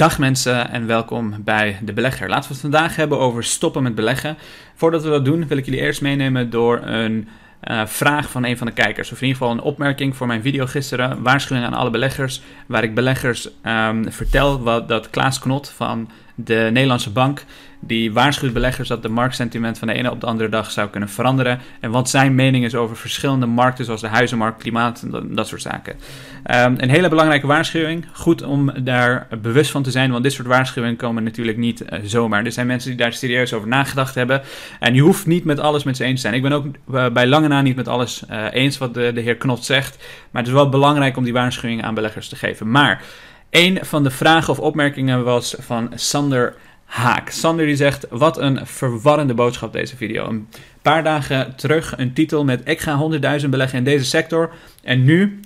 [0.00, 2.28] Dag mensen en welkom bij De Belegger.
[2.28, 4.36] Laten we het vandaag hebben over stoppen met beleggen.
[4.74, 7.28] Voordat we dat doen wil ik jullie eerst meenemen door een
[7.64, 9.12] uh, vraag van een van de kijkers.
[9.12, 11.22] Of in ieder geval een opmerking voor mijn video gisteren.
[11.22, 12.42] Waarschuwing aan alle beleggers.
[12.66, 16.10] Waar ik beleggers um, vertel wat, dat Klaas Knot van
[16.44, 17.44] de Nederlandse Bank
[17.80, 21.08] die waarschuwt beleggers dat de marktsentiment van de ene op de andere dag zou kunnen
[21.08, 21.60] veranderen.
[21.80, 25.62] En wat zijn mening is over verschillende markten, zoals de huizenmarkt, klimaat en dat, soort
[25.62, 25.92] zaken.
[25.92, 28.06] Um, een hele belangrijke waarschuwing.
[28.12, 31.98] Goed om daar bewust van te zijn, want dit soort waarschuwingen komen natuurlijk niet uh,
[32.02, 32.44] zomaar.
[32.44, 34.42] Er zijn mensen die daar serieus over nagedacht hebben.
[34.80, 36.34] En je hoeft niet met alles met ze eens te zijn.
[36.34, 39.20] Ik ben ook uh, bij lange na niet met alles uh, eens wat de, de
[39.20, 39.96] heer Knot zegt.
[40.30, 42.70] Maar het is wel belangrijk om die waarschuwing aan beleggers te geven.
[42.70, 43.02] Maar
[43.50, 46.54] een van de vragen of opmerkingen was van Sander
[46.84, 47.30] Haak.
[47.30, 50.28] Sander die zegt, wat een verwarrende boodschap deze video.
[50.28, 50.48] Een
[50.82, 53.10] paar dagen terug een titel met ik ga
[53.42, 54.52] 100.000 beleggen in deze sector.
[54.82, 55.40] En nu,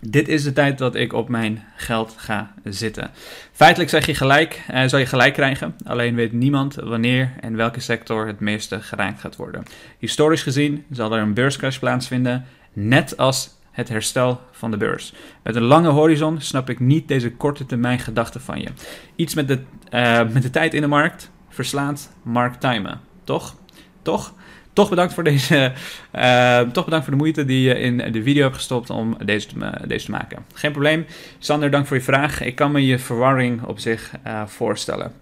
[0.00, 3.10] dit is de tijd dat ik op mijn geld ga zitten.
[3.52, 5.74] Feitelijk zeg je gelijk, eh, zal je gelijk krijgen.
[5.84, 9.62] Alleen weet niemand wanneer en welke sector het meeste geraakt gaat worden.
[9.98, 12.44] Historisch gezien zal er een beurscrash plaatsvinden.
[12.72, 15.14] Net als het herstel van de beurs.
[15.42, 18.68] Met een lange horizon snap ik niet deze korte termijn gedachten van je.
[19.16, 23.00] Iets met de, uh, met de tijd in de markt verslaat Mark Timen.
[23.24, 23.56] Toch?
[24.02, 24.34] Toch?
[24.72, 25.72] Toch bedankt voor deze.
[26.14, 29.46] Uh, toch bedankt voor de moeite die je in de video hebt gestopt om deze
[29.46, 30.44] te, deze te maken.
[30.54, 31.06] Geen probleem.
[31.38, 32.40] Sander, dank voor je vraag.
[32.40, 35.12] Ik kan me je verwarring op zich uh, voorstellen.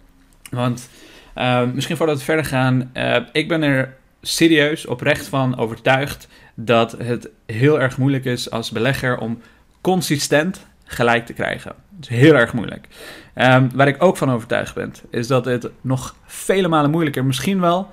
[0.51, 0.89] Want
[1.75, 2.91] misschien voordat we verder gaan,
[3.33, 9.19] ik ben er serieus, oprecht van overtuigd dat het heel erg moeilijk is als belegger
[9.19, 9.41] om
[9.81, 11.75] consistent gelijk te krijgen.
[11.91, 12.89] Dat is heel erg moeilijk.
[13.35, 17.61] Um, waar ik ook van overtuigd ben, is dat het nog vele malen moeilijker, misschien
[17.61, 17.91] wel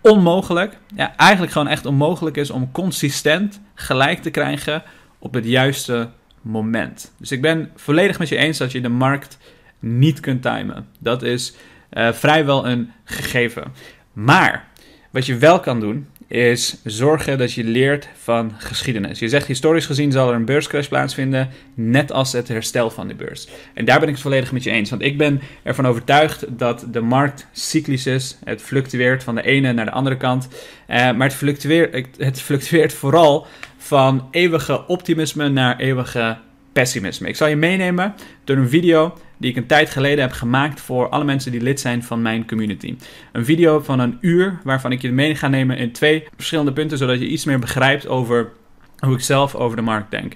[0.00, 4.82] onmogelijk, ja, eigenlijk gewoon echt onmogelijk is om consistent gelijk te krijgen
[5.18, 6.08] op het juiste
[6.40, 7.12] moment.
[7.16, 9.38] Dus ik ben volledig met je eens dat je de markt
[9.78, 10.88] niet kunt timen.
[10.98, 11.54] Dat is
[11.92, 13.64] uh, vrijwel een gegeven.
[14.12, 14.68] Maar
[15.10, 19.18] wat je wel kan doen, is zorgen dat je leert van geschiedenis.
[19.18, 23.14] Je zegt historisch gezien zal er een beurscrash plaatsvinden, net als het herstel van de
[23.14, 23.48] beurs.
[23.74, 26.86] En daar ben ik het volledig met je eens, want ik ben ervan overtuigd dat
[26.90, 28.38] de markt cyclisch is.
[28.44, 30.48] Het fluctueert van de ene naar de andere kant,
[30.88, 36.36] uh, maar het fluctueert, het fluctueert vooral van eeuwige optimisme naar eeuwige
[36.72, 37.28] pessimisme.
[37.28, 38.14] Ik zal je meenemen
[38.44, 41.80] door een video die ik een tijd geleden heb gemaakt voor alle mensen die lid
[41.80, 42.96] zijn van mijn community.
[43.32, 46.98] Een video van een uur waarvan ik je mee ga nemen in twee verschillende punten,
[46.98, 48.50] zodat je iets meer begrijpt over
[48.98, 50.32] hoe ik zelf over de markt denk.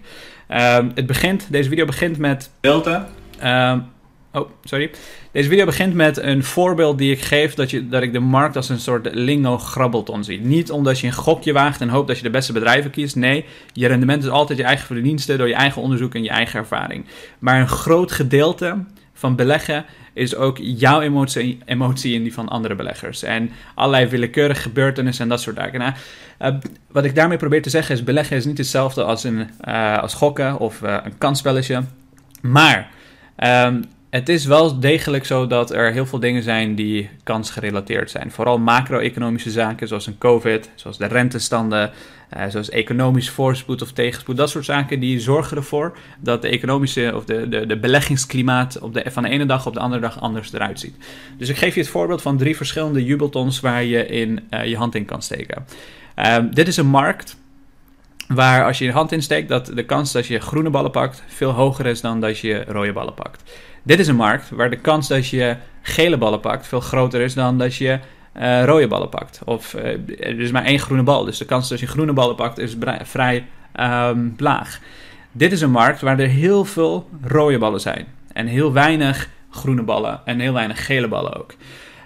[0.50, 3.08] Um, het begint, deze video begint met Delta.
[3.72, 3.84] Um,
[4.36, 4.90] Oh, sorry.
[5.32, 8.56] Deze video begint met een voorbeeld die ik geef dat, je, dat ik de markt
[8.56, 10.40] als een soort lingo-grabbelton zie.
[10.40, 13.16] Niet omdat je een gokje waagt en hoopt dat je de beste bedrijven kiest.
[13.16, 16.58] Nee, je rendement is altijd je eigen verdienste door je eigen onderzoek en je eigen
[16.58, 17.04] ervaring.
[17.38, 22.74] Maar een groot gedeelte van beleggen is ook jouw emotie, emotie en die van andere
[22.74, 23.22] beleggers.
[23.22, 25.78] En allerlei willekeurige gebeurtenissen en dat soort dingen.
[25.78, 26.60] Nou, uh,
[26.90, 30.14] wat ik daarmee probeer te zeggen is, beleggen is niet hetzelfde als, een, uh, als
[30.14, 31.82] gokken of uh, een kansspelletje.
[32.40, 32.90] Maar
[33.38, 33.82] um,
[34.16, 38.30] het is wel degelijk zo dat er heel veel dingen zijn die kansgerelateerd zijn.
[38.30, 41.90] Vooral macro-economische zaken zoals een COVID, zoals de rentestanden,
[42.36, 44.36] uh, zoals economisch voorspoed of tegenspoed.
[44.36, 48.94] Dat soort zaken die zorgen ervoor dat de economische of de, de, de beleggingsklimaat op
[48.94, 50.96] de, van de ene dag op de andere dag anders eruit ziet.
[51.38, 54.76] Dus ik geef je het voorbeeld van drie verschillende jubeltons waar je in, uh, je
[54.76, 55.66] hand in kan steken.
[56.18, 57.36] Uh, dit is een markt
[58.28, 61.50] waar als je je hand insteekt, dat de kans dat je groene ballen pakt veel
[61.50, 63.42] hoger is dan dat je rode ballen pakt.
[63.86, 67.34] Dit is een markt waar de kans dat je gele ballen pakt veel groter is
[67.34, 67.98] dan dat je
[68.36, 69.40] uh, rode ballen pakt.
[69.44, 69.84] Of uh,
[70.20, 72.76] er is maar één groene bal, dus de kans dat je groene ballen pakt is
[73.02, 73.46] vrij
[73.80, 74.80] um, laag.
[75.32, 79.82] Dit is een markt waar er heel veel rode ballen zijn en heel weinig groene
[79.82, 81.54] ballen en heel weinig gele ballen ook.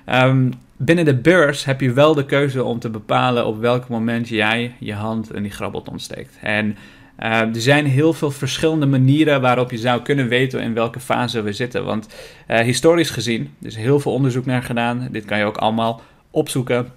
[0.07, 4.29] Um, binnen de beurs heb je wel de keuze om te bepalen op welk moment
[4.29, 6.39] jij je hand in die grabbelt ontsteekt.
[6.41, 6.77] En
[7.21, 11.43] uh, er zijn heel veel verschillende manieren waarop je zou kunnen weten in welke fase
[11.43, 11.85] we zitten.
[11.85, 12.09] Want
[12.49, 15.09] uh, historisch gezien, er is heel veel onderzoek naar gedaan.
[15.11, 16.01] Dit kan je ook allemaal
[16.31, 16.93] opzoeken.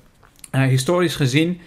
[0.51, 1.59] Uh, historisch gezien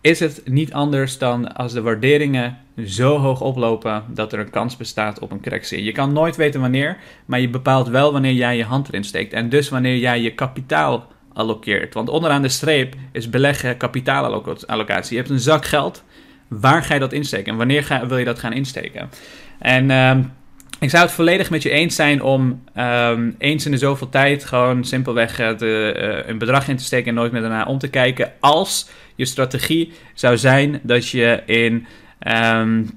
[0.00, 4.76] is het niet anders dan als de waarderingen zo hoog oplopen dat er een kans
[4.76, 5.84] bestaat op een correctie.
[5.84, 9.32] Je kan nooit weten wanneer, maar je bepaalt wel wanneer jij je hand erin steekt.
[9.32, 11.94] En dus wanneer jij je kapitaal allokeert.
[11.94, 15.10] Want onderaan de streep is beleggen kapitaalallocatie.
[15.10, 16.04] Je hebt een zak geld
[16.50, 19.10] waar ga je dat insteken en wanneer ga, wil je dat gaan insteken?
[19.58, 20.16] En uh,
[20.80, 24.44] ik zou het volledig met je eens zijn om um, eens in de zoveel tijd
[24.44, 27.88] gewoon simpelweg de, uh, een bedrag in te steken en nooit meer daarna om te
[27.88, 28.32] kijken.
[28.40, 31.86] Als je strategie zou zijn dat je in
[32.52, 32.90] um,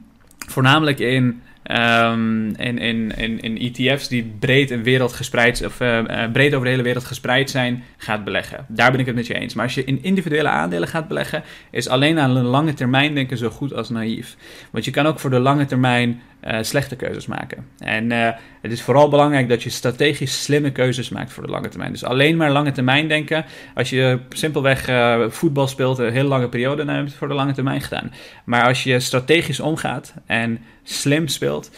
[0.48, 1.42] voornamelijk in
[1.72, 6.00] um, in, in, in, in ETF's die breed, in wereld gespreid, of, uh,
[6.32, 8.66] breed over de hele wereld gespreid zijn, gaat beleggen.
[8.68, 9.54] Daar ben ik het met je eens.
[9.54, 13.38] Maar als je in individuele aandelen gaat beleggen, is alleen aan de lange termijn denken
[13.38, 14.36] zo goed als naïef.
[14.72, 17.66] Want je kan ook voor de lange termijn uh, slechte keuzes maken.
[17.78, 18.30] En uh,
[18.62, 21.92] het is vooral belangrijk dat je strategisch slimme keuzes maakt voor de lange termijn.
[21.92, 23.46] Dus alleen maar lange termijn denken.
[23.76, 27.28] Als je simpelweg uh, voetbal speelt, een hele lange periode, dan heb je het voor
[27.28, 28.12] de lange termijn gedaan.
[28.44, 31.72] Maar als je strategisch omgaat en slim speelt,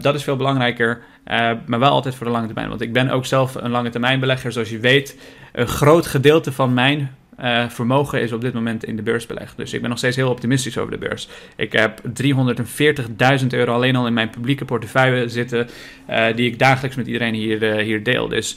[0.00, 1.02] dat is veel belangrijker.
[1.66, 2.68] maar wel altijd voor de lange termijn.
[2.68, 4.52] Want ik ben ook zelf een lange termijn belegger.
[4.52, 5.18] Zoals je weet,
[5.52, 7.10] een groot gedeelte van mijn
[7.42, 9.56] uh, vermogen is op dit moment in de beurs belegd.
[9.56, 11.28] Dus ik ben nog steeds heel optimistisch over de beurs.
[11.56, 12.00] Ik heb
[13.40, 15.68] 340.000 euro alleen al in mijn publieke portefeuille zitten,
[16.10, 18.28] uh, die ik dagelijks met iedereen hier, uh, hier deel.
[18.28, 18.56] Dus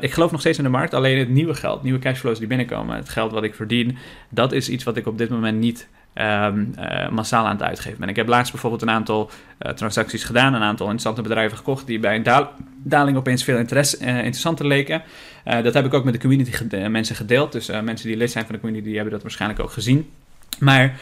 [0.00, 0.94] ik geloof nog steeds in de markt.
[0.94, 3.96] Alleen het nieuwe geld, nieuwe cashflows die binnenkomen, het geld wat ik verdien,
[4.28, 5.88] dat is iets wat ik op dit moment niet
[6.20, 8.08] um, uh, massaal aan het uitgeven ben.
[8.08, 11.98] Ik heb laatst bijvoorbeeld een aantal uh, transacties gedaan, een aantal interessante bedrijven gekocht die
[11.98, 12.46] bij een
[12.82, 15.02] daling opeens veel interesse, uh, interessanter leken.
[15.44, 16.52] dat heb ik ook met de community
[16.88, 17.52] mensen gedeeld.
[17.52, 20.10] Dus mensen die lid zijn van de community die hebben dat waarschijnlijk ook gezien.
[20.58, 20.98] Maar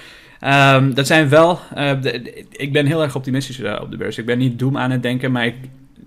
[0.76, 1.60] um, dat zijn wel.
[2.50, 4.18] Ik ben heel erg optimistisch op de beurs.
[4.18, 5.56] Ik ben niet doem aan het denken, maar ik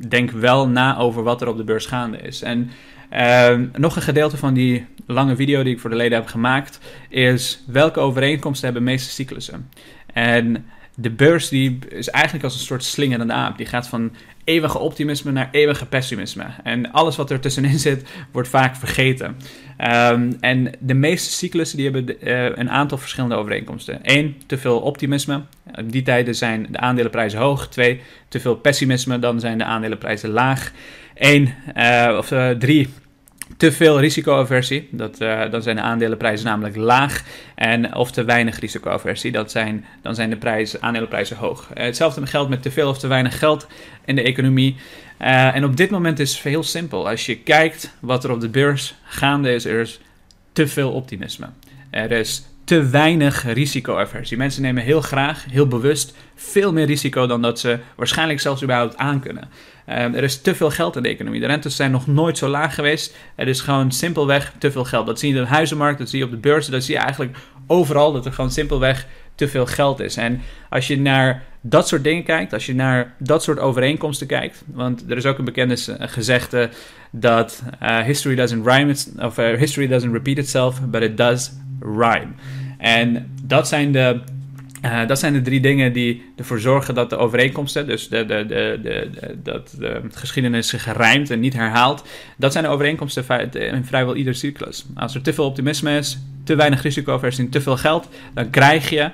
[0.10, 2.42] denk wel na over wat er op de beurs gaande is.
[2.42, 2.70] En
[3.14, 6.80] uh, nog een gedeelte van die lange video die ik voor de leden heb gemaakt
[7.10, 9.70] is welke overeenkomsten hebben meeste cyclussen.
[10.14, 10.66] En
[11.00, 13.58] de beurs die is eigenlijk als een soort slingerende aap.
[13.58, 14.12] Die gaat van
[14.44, 16.46] eeuwige optimisme naar eeuwige pessimisme.
[16.64, 19.38] En alles wat er tussenin zit, wordt vaak vergeten.
[20.12, 24.00] Um, en de meeste cyclussen die hebben uh, een aantal verschillende overeenkomsten.
[24.02, 25.42] Eén, te veel optimisme.
[25.76, 27.68] In die tijden zijn de aandelenprijzen hoog.
[27.68, 29.20] Twee, te veel pessimisme.
[29.20, 30.72] Dan zijn de aandelenprijzen laag.
[31.14, 32.90] Eén, uh, of uh, drie,
[33.58, 37.24] te veel risicoaversie, dat, uh, dan zijn de aandelenprijzen namelijk laag.
[37.56, 41.70] En of te weinig risicoaversie, dat zijn, dan zijn de prijzen, aandelenprijzen hoog.
[41.70, 43.68] Uh, hetzelfde geldt met te veel of te weinig geld
[44.06, 44.76] in de economie.
[45.22, 47.10] Uh, en op dit moment is het heel simpel.
[47.10, 50.00] Als je kijkt wat er op de beurs gaande is, er is
[50.54, 51.48] te veel optimisme.
[51.90, 54.38] Er is te weinig risicoaversie.
[54.38, 58.98] Mensen nemen heel graag, heel bewust, veel meer risico dan dat ze waarschijnlijk zelfs überhaupt
[58.98, 59.50] aankunnen.
[59.90, 61.40] Um, er is te veel geld in de economie.
[61.40, 63.16] De rentes zijn nog nooit zo laag geweest.
[63.36, 65.06] Er is gewoon simpelweg te veel geld.
[65.06, 67.02] Dat zie je in de huizenmarkt, dat zie je op de beurzen, dat zie je
[67.02, 67.38] eigenlijk
[67.68, 70.18] overal dat er gewoon simpelweg te veel geld is.
[70.18, 74.64] En als je naar dat soort dingen kijkt, als je naar dat soort overeenkomsten kijkt,
[74.66, 76.70] want er is ook een bekende gezegde
[77.12, 82.32] dat uh, history doesn't rhyme, of uh, history doesn't repeat itself, but it does rhyme.
[82.78, 84.22] En dat zijn de
[84.86, 88.46] uh, dat zijn de drie dingen die ervoor zorgen dat de overeenkomsten, dus de, de,
[88.48, 89.10] de,
[89.44, 92.08] dat de geschiedenis zich rijmt en niet herhaalt,
[92.38, 94.86] dat zijn de overeenkomsten in vrijwel ieder cyclus.
[94.96, 98.90] Als er te veel optimisme is, te weinig risicoaversie en te veel geld, dan krijg
[98.90, 99.12] je,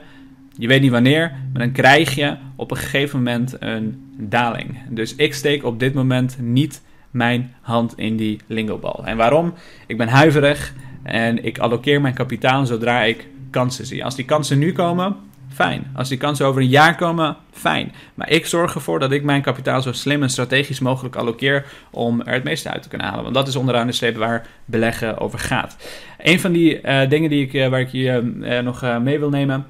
[0.57, 4.77] je weet niet wanneer, maar dan krijg je op een gegeven moment een daling.
[4.89, 6.81] Dus ik steek op dit moment niet
[7.11, 9.01] mijn hand in die lingobal.
[9.05, 9.53] En waarom?
[9.87, 10.73] Ik ben huiverig
[11.03, 14.05] en ik allokeer mijn kapitaal zodra ik kansen zie.
[14.05, 15.15] Als die kansen nu komen,
[15.53, 15.91] fijn.
[15.95, 17.91] Als die kansen over een jaar komen, fijn.
[18.15, 22.21] Maar ik zorg ervoor dat ik mijn kapitaal zo slim en strategisch mogelijk allokeer om
[22.21, 23.23] er het meeste uit te kunnen halen.
[23.23, 25.77] Want dat is onderaan de streep waar beleggen over gaat.
[26.17, 29.29] Een van die uh, dingen die ik, uh, waar ik je uh, nog mee wil
[29.29, 29.65] nemen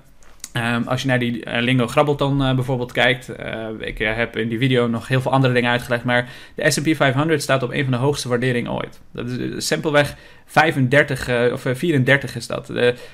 [0.54, 4.50] Um, als je naar die uh, Lingo Grabbelton uh, bijvoorbeeld kijkt, uh, ik heb in
[4.50, 7.84] die video nog heel veel andere dingen uitgelegd, maar de S&P 500 staat op een
[7.84, 9.02] van de hoogste waarderingen ooit.
[9.12, 12.68] Dat is simpelweg 35 of 34 is dat.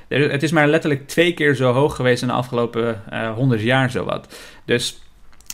[0.08, 3.02] het is maar letterlijk twee keer zo hoog geweest in de afgelopen
[3.36, 4.40] 100 jaar zowat.
[4.66, 5.02] Dus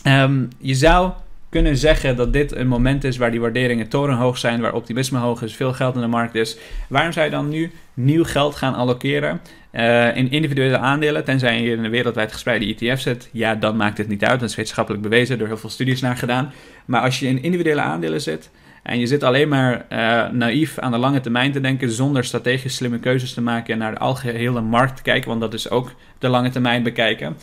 [0.06, 1.12] um, je zou
[1.56, 5.42] kunnen zeggen dat dit een moment is waar die waarderingen torenhoog zijn, waar optimisme hoog
[5.42, 6.56] is, veel geld in de markt is.
[6.88, 9.40] Waarom zou je dan nu nieuw geld gaan allokeren
[9.72, 13.28] uh, in individuele aandelen, tenzij je in een wereldwijd gespreide ETF zit?
[13.32, 14.40] Ja, dan maakt het niet uit.
[14.40, 16.52] Dat is wetenschappelijk bewezen, door heel veel studies naar gedaan.
[16.84, 18.50] Maar als je in individuele aandelen zit
[18.82, 22.74] en je zit alleen maar uh, naïef aan de lange termijn te denken, zonder strategisch
[22.74, 25.92] slimme keuzes te maken en naar de algehele markt te kijken, want dat is ook
[26.18, 27.36] de lange termijn bekijken,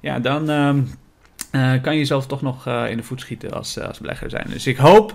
[0.00, 0.50] ja, dan.
[0.50, 0.74] Uh,
[1.52, 4.30] uh, kan je jezelf toch nog uh, in de voet schieten als, uh, als belegger
[4.30, 4.46] zijn.
[4.48, 5.14] Dus ik hoop,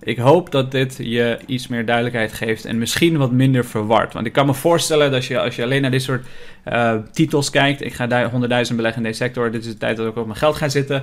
[0.00, 4.12] ik hoop dat dit je iets meer duidelijkheid geeft en misschien wat minder verward.
[4.12, 6.26] Want ik kan me voorstellen dat je, als je alleen naar dit soort
[7.12, 8.36] titels kijkt, ik ga daar 100.000
[8.76, 11.02] beleggen in deze sector, dit is de tijd dat ik op mijn geld ga zitten.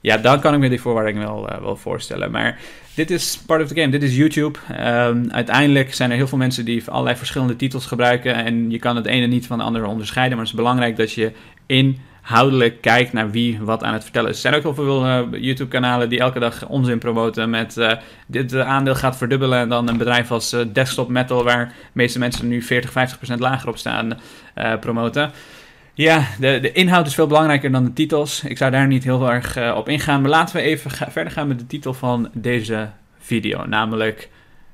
[0.00, 2.30] Ja, dan kan ik me die voorwaarding wel, wel voorstellen.
[2.30, 2.58] Maar
[2.94, 3.88] dit is part of the game.
[3.88, 4.58] Dit is YouTube.
[4.70, 8.34] Um, uiteindelijk zijn er heel veel mensen die allerlei verschillende titels gebruiken.
[8.34, 10.36] En je kan het ene niet van de andere onderscheiden.
[10.36, 11.32] Maar het is belangrijk dat je
[11.66, 14.34] in houdelijk kijkt naar wie wat aan het vertellen is.
[14.34, 17.92] Er zijn ook heel veel uh, YouTube-kanalen die elke dag onzin promoten met uh,
[18.26, 22.18] dit uh, aandeel gaat verdubbelen en dan een bedrijf als Desktop Metal, waar de meeste
[22.18, 24.18] mensen nu 40, 50% lager op staan,
[24.80, 25.30] promoten.
[25.94, 28.44] Ja, de, de inhoud is veel belangrijker dan de titels.
[28.44, 30.20] Ik zou daar niet heel erg op ingaan.
[30.20, 33.66] Maar laten we even verder gaan met de titel van deze video.
[33.66, 34.28] Namelijk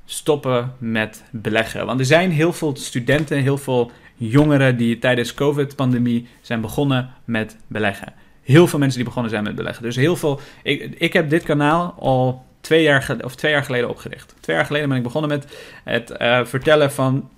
[0.05, 1.87] stoppen met beleggen.
[1.87, 3.91] Want er zijn heel veel studenten, heel veel
[4.29, 8.13] jongeren die tijdens de COVID-pandemie zijn begonnen met beleggen.
[8.43, 9.83] Heel veel mensen die begonnen zijn met beleggen.
[9.83, 10.41] Dus heel veel.
[10.63, 14.35] Ik, ik heb dit kanaal al twee jaar, of twee jaar geleden opgericht.
[14.41, 15.47] Twee jaar geleden ben ik begonnen met
[15.85, 17.29] het uh, vertellen van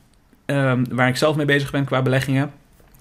[0.47, 2.53] um, waar ik zelf mee bezig ben qua beleggingen.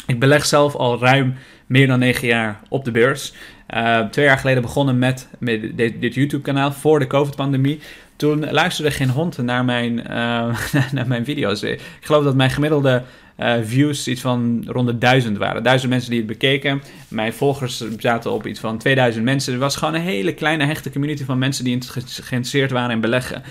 [0.08, 3.34] Ik beleg zelf al ruim meer dan negen jaar op de beurs.
[3.76, 7.80] Uh, twee jaar geleden begonnen met, met dit, YouTube-kanaal voor de COVID-pandemie.
[8.16, 10.58] Toen luisterde geen hond naar mijn, uh,
[10.92, 11.64] naar mijn video's.
[11.64, 13.04] Ik geloof dat mijn gemiddelde
[13.40, 15.64] uh, views iets van rond de duizend waren.
[15.64, 16.82] Duizend mensen die het bekeken.
[17.08, 19.54] Mijn volgers zaten op iets van 2000 mensen.
[19.54, 23.44] Er was gewoon een hele kleine hechte community van mensen die geïnteresseerd waren in beleggen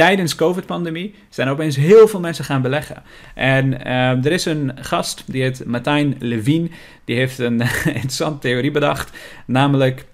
[0.00, 3.02] tijdens COVID-pandemie zijn opeens heel veel mensen gaan beleggen.
[3.34, 6.68] En uh, er is een gast, die heet Martijn Levine,
[7.04, 7.60] die heeft een
[8.00, 9.10] interessante theorie bedacht,
[9.46, 10.04] namelijk...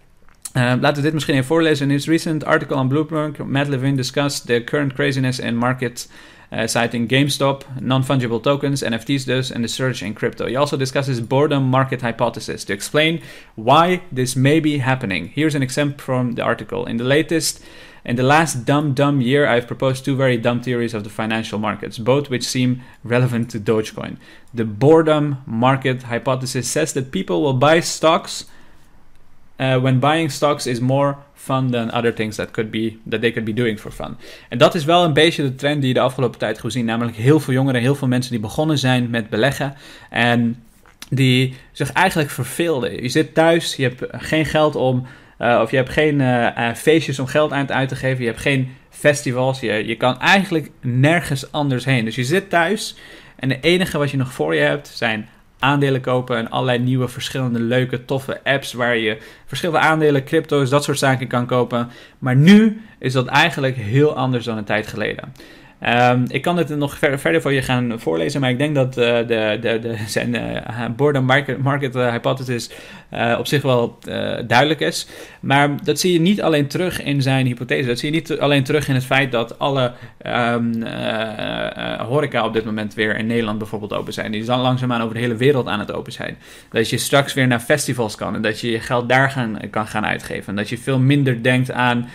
[0.57, 1.87] Uh, laten we dit misschien even voorlezen.
[1.87, 6.09] In his recent article on Bloomberg, Matt Levine discussed the current craziness in markets
[6.53, 10.47] uh, citing GameStop, non-fungible tokens, NFTs dus, and the surge in crypto.
[10.47, 13.23] He also discusses boredom market hypothesis to explain
[13.55, 15.29] why this may be happening.
[15.29, 16.87] Here's an example from the article.
[16.87, 17.63] In the latest
[18.07, 21.59] In the last dumb, dumb year, I've proposed two very dumb theories of the financial
[21.59, 24.19] markets, both which seem relevant to Dogecoin.
[24.55, 28.45] The boredom market hypothesis says that people will buy stocks
[29.59, 33.33] uh, when buying stocks is more fun than other things that could be that they
[33.33, 34.17] could be doing for fun.
[34.49, 37.17] En dat is wel een beetje de trend die je de afgelopen tijd gezien, namelijk
[37.17, 39.75] heel veel jongeren, heel veel mensen die begonnen zijn met beleggen
[40.11, 40.63] en
[41.11, 43.03] die zich eigenlijk verveelden.
[43.03, 45.07] Je zit thuis, je hebt geen geld om
[45.39, 48.21] uh, of je hebt geen uh, feestjes om geld aan uit te geven.
[48.21, 49.61] Je hebt geen festivals.
[49.61, 52.05] Je, je kan eigenlijk nergens anders heen.
[52.05, 52.97] Dus je zit thuis
[53.37, 57.09] en het enige wat je nog voor je hebt zijn aandelen kopen en allerlei nieuwe
[57.09, 61.89] verschillende leuke toffe apps waar je verschillende aandelen, crypto's, dat soort zaken kan kopen.
[62.19, 65.33] Maar nu is dat eigenlijk heel anders dan een tijd geleden.
[65.85, 68.99] Um, ik kan het nog ver, verder voor je gaan voorlezen, maar ik denk dat
[68.99, 72.71] uh, de, de, de, zijn uh, boredom market, market uh, hypothesis
[73.39, 73.99] op zich wel
[74.47, 75.09] duidelijk is.
[75.41, 77.89] Maar dat zie je niet alleen terug in zijn hypothese.
[77.89, 79.93] Dat zie je niet alleen terug in het feit dat alle
[80.27, 80.85] um,
[81.99, 84.33] horeca op dit moment weer in Nederland bijvoorbeeld open zijn.
[84.33, 86.37] Die dan langzaamaan over de hele wereld aan het open zijn.
[86.71, 89.87] Dat je straks weer naar festivals kan en dat je je geld daar gaan, kan
[89.87, 90.49] gaan uitgeven.
[90.49, 92.09] En dat je veel minder denkt aan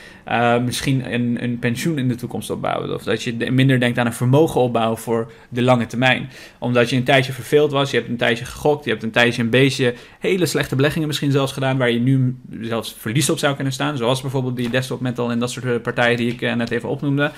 [0.66, 2.94] misschien een, een pensioen in de toekomst opbouwen.
[2.94, 6.30] Of dat je minder denkt aan een vermogen opbouwen voor de lange termijn.
[6.60, 9.42] Omdat je een tijdje verveeld was, je hebt een tijdje gegokt, je hebt een tijdje
[9.42, 13.56] een beetje hele slechte beleggingen misschien zelfs gedaan, waar je nu zelfs verlies op zou
[13.56, 13.98] kunnen staan.
[13.98, 16.90] Zoals bijvoorbeeld die desktop metal en dat soort eh, partijen die ik eh, net even
[16.90, 17.32] opnoemde.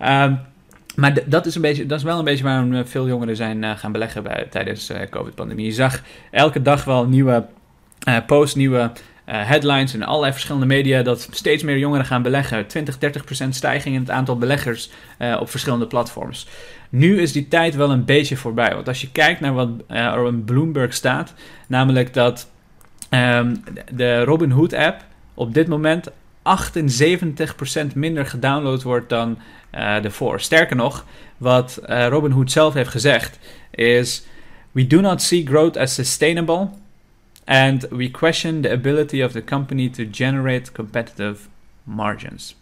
[0.00, 0.32] Uh,
[0.96, 3.78] maar dat is, een beetje, dat is wel een beetje waarom eh, veel jongeren zijn
[3.78, 5.64] gaan beleggen bij, tijdens de COVID-pandemie.
[5.66, 7.46] Je zag elke dag wel nieuwe
[8.26, 8.88] posts, nieuwe uh,
[9.36, 12.66] headlines en allerlei verschillende media dat steeds meer jongeren gaan beleggen.
[12.66, 16.46] 20, 30 procent stijging in het aantal beleggers uh, op verschillende platforms.
[16.88, 18.74] Nu is die tijd wel een beetje voorbij.
[18.74, 21.34] Want als je kijkt naar wat uh, er in Bloomberg staat,
[21.66, 22.50] namelijk dat
[23.10, 23.62] um,
[23.92, 26.12] de Robinhood app op dit moment 78%
[27.94, 29.38] minder gedownload wordt dan
[29.70, 30.40] ervoor.
[30.40, 31.04] Sterker nog,
[31.36, 33.38] wat Robinhood zelf heeft gezegd
[33.70, 34.26] is:
[34.72, 36.68] We do not see growth as sustainable.
[37.52, 41.48] And we question the ability of the company to generate competitive
[41.82, 42.56] margins.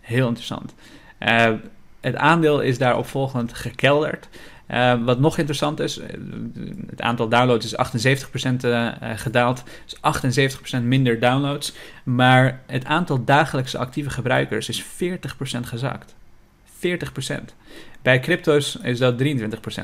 [0.00, 0.74] Heel interessant.
[1.20, 1.52] Uh,
[2.00, 4.28] het aandeel is daarop volgend gekelderd.
[4.68, 6.08] Uh, wat nog interessant is, eh,
[6.86, 9.62] het aantal downloads is 78% uh, gedaald.
[9.84, 9.96] Dus
[10.80, 11.72] 78% minder downloads.
[12.04, 14.86] Maar het aantal dagelijkse actieve gebruikers is 40%
[15.66, 16.14] gezakt.
[16.64, 17.54] 40%.
[18.02, 19.24] Bij crypto's is dat 23%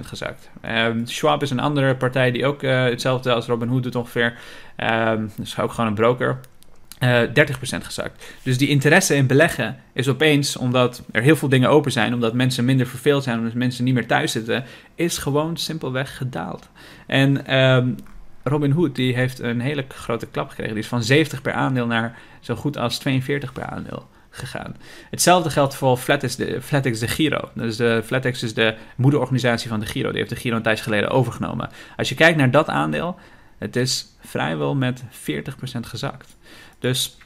[0.00, 0.50] gezakt.
[0.66, 4.38] Um, Schwab is een andere partij die ook uh, hetzelfde als Robinhood doet ongeveer.
[4.76, 6.40] Um, dus ook gewoon een broker.
[7.00, 8.34] Uh, eh, 30% gezakt.
[8.42, 12.34] Dus die interesse in beleggen is opeens, omdat er heel veel dingen open zijn, omdat
[12.34, 16.68] mensen minder verveeld zijn, omdat mensen niet meer thuis zitten, is gewoon simpelweg gedaald.
[17.06, 17.96] En um,
[18.42, 20.74] Robinhood die heeft een hele grote klap gekregen.
[20.74, 24.76] Die is van 70 per aandeel naar zo goed als 42 per aandeel gegaan.
[25.10, 27.50] Hetzelfde geldt voor Flatex de, Flatex de Giro.
[27.54, 30.08] Dus de Flatex is de moederorganisatie van de Giro.
[30.08, 31.70] Die heeft de Giro een tijdje geleden overgenomen.
[31.96, 33.18] Als je kijkt naar dat aandeel,
[33.58, 35.06] het is vrijwel met 40%
[35.80, 36.36] gezakt.
[36.78, 37.16] Dus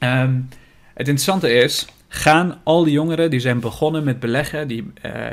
[0.00, 0.48] um,
[0.94, 5.28] het interessante is, gaan al die jongeren die zijn begonnen met beleggen, die uh, uh,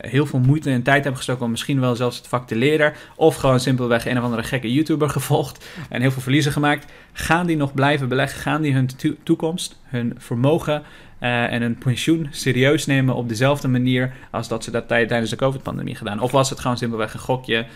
[0.00, 2.92] heel veel moeite en tijd hebben gestoken om misschien wel zelfs het vak te leren,
[3.16, 7.46] of gewoon simpelweg een of andere gekke YouTuber gevolgd en heel veel verliezen gemaakt, gaan
[7.46, 8.40] die nog blijven beleggen?
[8.40, 10.82] Gaan die hun to toekomst, hun vermogen
[11.24, 15.36] uh, en hun pensioen serieus nemen op dezelfde manier als dat ze dat tijdens de
[15.36, 16.20] COVID-pandemie gedaan?
[16.20, 17.66] Of was het gewoon simpelweg een gokje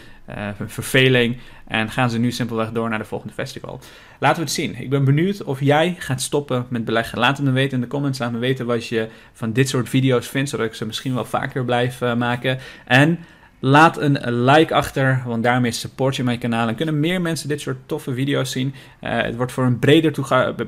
[0.67, 1.37] verveling
[1.67, 3.81] en gaan ze nu simpelweg door naar de volgende festival.
[4.19, 4.81] Laten we het zien.
[4.81, 7.19] Ik ben benieuwd of jij gaat stoppen met beleggen.
[7.19, 8.19] Laat het me weten in de comments.
[8.19, 11.25] Laat me weten wat je van dit soort video's vindt, zodat ik ze misschien wel
[11.25, 12.59] vaker blijf maken.
[12.85, 13.19] En
[13.61, 17.61] Laat een like achter, want daarmee support je mijn kanaal en kunnen meer mensen dit
[17.61, 18.75] soort toffe video's zien.
[19.01, 20.13] Uh, het wordt voor een breder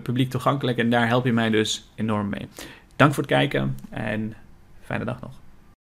[0.02, 2.48] publiek toegankelijk en daar help je mij dus enorm mee.
[2.96, 4.34] Dank voor het kijken en
[4.82, 5.39] fijne dag nog.